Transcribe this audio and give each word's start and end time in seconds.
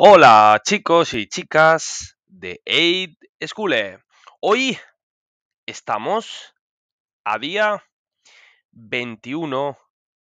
Hola 0.00 0.62
chicos 0.64 1.12
y 1.12 1.26
chicas 1.26 2.16
de 2.24 2.62
Aid 2.66 3.16
School. 3.44 3.74
Hoy 4.38 4.78
estamos 5.66 6.54
a 7.24 7.36
día 7.40 7.82
21 8.70 9.76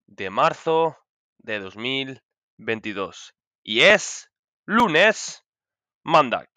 de 0.07 0.29
marzo 0.31 0.97
de 1.37 1.59
2022 1.59 3.35
y 3.61 3.81
es 3.81 4.31
lunes 4.65 5.45
Mandak. 6.01 6.49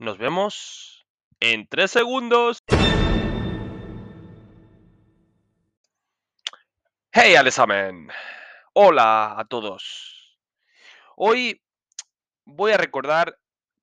Nos 0.00 0.18
vemos 0.18 1.06
en 1.38 1.68
tres 1.68 1.92
segundos. 1.92 2.58
Hey 7.12 7.36
allesamen. 7.36 8.08
Hola 8.72 9.38
a 9.38 9.44
todos. 9.44 10.23
Hoy 11.16 11.62
voy 12.44 12.72
a 12.72 12.76
recordar 12.76 13.38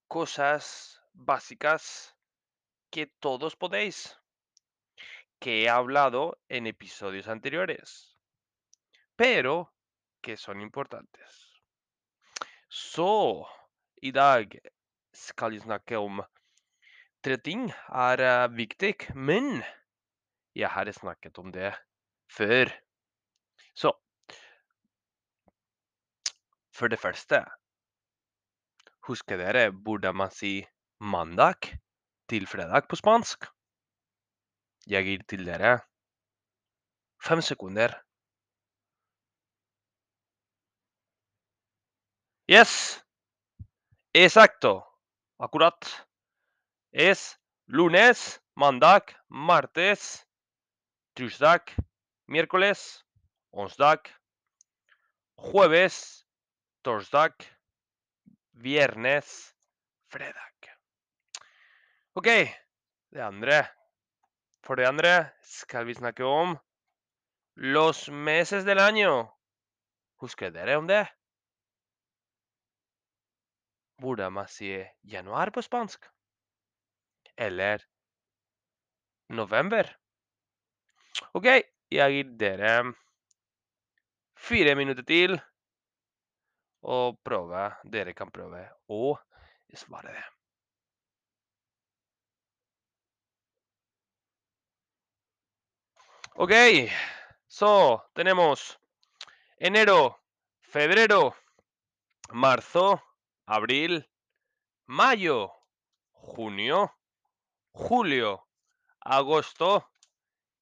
cosas 0.10 1.02
básicas 1.14 2.14
que 2.90 3.08
todos 3.08 3.56
podéis, 3.56 4.20
que 5.40 5.64
he 5.64 5.70
hablado 5.70 6.38
en 6.50 6.68
episodios 6.68 7.30
anteriores, 7.30 8.20
pero 9.16 9.74
que 10.22 10.36
son 10.36 10.60
importantes. 10.60 11.62
Så 12.68 13.48
i 14.02 14.12
dag 14.12 14.60
skal 15.14 15.52
vi 15.52 15.60
snakke 15.60 15.96
om 15.96 16.20
tre 17.24 17.38
ting 17.38 17.72
er 17.88 18.20
eh, 18.20 18.48
viktig, 18.52 18.96
men 19.16 19.64
jeg 20.54 20.68
har 20.68 20.92
snakket 20.92 21.40
om 21.40 21.52
det 21.52 21.72
før. 22.28 22.68
Så 23.74 23.96
for 26.82 26.90
det 26.90 26.98
første 27.00 27.44
Husker 29.06 29.38
dere 29.38 29.70
hvordan 29.86 30.18
man 30.18 30.34
sier 30.34 30.66
mandag 31.14 31.70
til 32.30 32.46
fredag 32.50 32.88
på 32.90 32.98
spansk? 32.98 33.46
Fem 37.22 37.42
sekunder. 37.46 37.94
Yes! 42.50 43.02
Exacto! 44.14 44.82
Akkurat. 45.40 45.86
Es 46.94 47.38
lunes, 47.68 48.40
mandag, 48.56 49.14
martes, 49.30 50.26
tirsdag, 51.16 51.62
miércoles, 52.28 53.04
onsdag, 53.54 54.10
jueves, 55.38 56.26
torsdag, 56.82 57.34
viernes, 58.52 59.56
fredag. 60.10 60.74
OK, 62.14 62.28
det 63.12 63.22
andre 63.22 63.68
For 64.62 64.76
det 64.78 64.86
andre 64.86 65.32
skal 65.42 65.88
vi 65.88 65.94
snakke 65.98 66.24
om 66.24 66.58
los 67.56 68.10
meses 68.10 68.66
del 68.66 68.78
año. 68.80 69.26
Husker 70.22 70.52
dere 70.54 70.76
om 70.78 70.86
det? 70.88 71.08
Hvordan 73.98 74.34
man 74.34 74.48
sier 74.48 74.92
januar 75.02 75.50
på 75.50 75.64
spansk? 75.66 76.06
Eller 77.38 77.82
november? 79.30 79.90
OK, 81.34 81.48
jeg 81.90 82.14
gir 82.14 82.36
dere 82.38 82.76
fire 84.38 84.76
minutter 84.78 85.04
til 85.04 85.42
og 86.82 87.18
prøve. 87.24 87.70
Dere 87.84 88.14
kan 88.18 88.32
prøve 88.34 88.64
å 88.90 89.16
svare 89.78 90.14
det. 90.16 90.24
Ok, 96.42 96.54
so 97.48 98.02
tenemos 98.16 98.80
enero, 99.60 100.16
febrero, 100.62 101.36
marzo, 102.32 103.02
abril, 103.46 104.00
mayo, 104.88 105.52
junio, 106.14 106.88
julio, 107.74 108.48
agosto, 109.02 109.92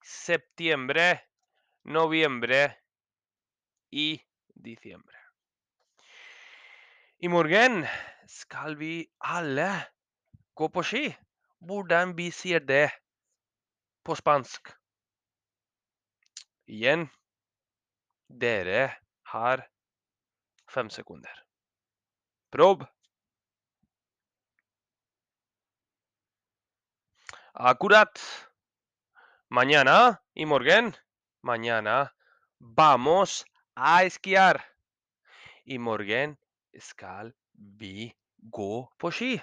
septiembre, 0.01 1.29
noviembre 1.83 2.83
y 3.91 4.21
diciembre. 4.55 5.18
I 7.19 7.27
morgen 7.27 7.81
skal 8.31 8.77
vi 8.79 9.03
alle 9.19 9.67
gå 10.55 10.69
på 10.71 10.83
ski. 10.87 11.01
Hvordan 11.59 12.13
vi 12.15 12.29
sier 12.31 12.63
det 12.63 12.93
på 14.07 14.15
spansk? 14.15 14.71
Igjen 16.71 17.09
dere 18.45 18.87
har 19.33 19.65
fem 20.71 20.87
sekunder. 20.87 21.43
Prøv. 22.55 22.87
Akkurat. 27.51 28.15
Mañana 29.51 30.21
i 30.35 30.45
morgen. 30.45 30.95
Mañana 31.43 32.15
vamos 32.59 33.43
a 33.75 34.05
esquiar. 34.07 34.63
I 35.65 35.77
morgen 35.77 36.39
skal 36.77 37.33
vi 37.53 38.13
gå 38.37 38.93
på 38.97 39.11
ski. 39.11 39.41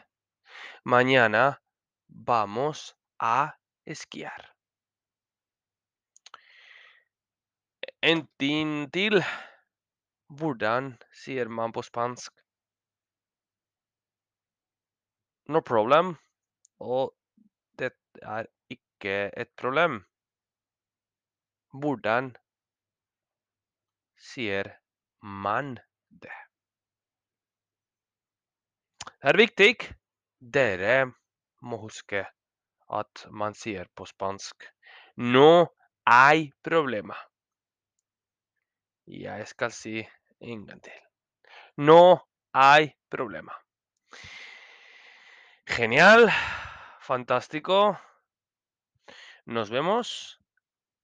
Mañana 0.84 1.62
vamos 2.09 2.97
a 3.19 3.53
esquiar. 3.84 4.54
En 8.03 8.26
ting 8.38 8.92
til. 8.92 9.22
Hvordan 10.26 10.97
sier 11.14 11.48
man 11.48 11.72
på 11.72 11.82
spansk? 11.87 12.32
No 15.47 15.60
problem. 15.60 16.16
Og 16.82 17.14
dette 17.78 18.22
er 18.22 18.50
ikke 18.70 19.31
et 19.37 19.53
problem. 19.56 20.00
Hvordan 21.70 22.34
sier 24.19 24.72
man? 25.22 25.78
Det 26.10 26.46
er 29.22 29.37
viktig. 29.38 29.77
Dere 30.41 31.12
må 31.62 31.78
at 32.93 33.27
man 33.31 33.54
sier 33.54 33.88
på 33.97 34.06
spansk 34.06 34.69
No 35.16 35.66
hay 36.06 36.53
problema. 36.62 37.16
Jeg 39.06 39.47
skal 39.49 39.72
si 39.72 40.06
en. 40.41 40.93
No 41.76 42.28
hay 42.53 42.93
problema. 43.09 43.53
Genial. 45.66 46.31
Fantástico. 47.00 47.99
Nos 49.44 49.71
vemos 49.71 50.41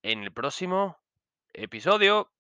en 0.03 0.25
el 0.25 0.33
próximo 0.33 0.99
episodio. 1.55 2.31